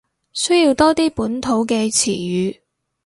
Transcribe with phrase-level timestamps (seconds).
[0.33, 2.59] 需要多啲本土嘅詞語